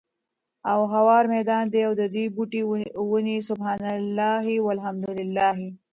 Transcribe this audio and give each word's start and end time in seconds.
او 0.71 0.79
هوار 0.93 1.23
ميدان 1.33 1.63
دی، 1.73 1.81
او 1.87 1.93
ددي 2.01 2.25
بوټي 2.35 2.61
وني 3.11 3.37
سُبْحَانَ 3.49 3.83
اللهِ، 3.99 4.45
وَالْحَمْدُ 4.65 5.05
للهِ 5.17 5.57